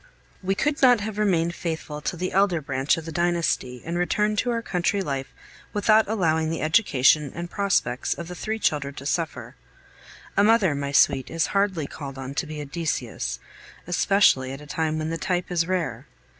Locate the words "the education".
6.49-7.31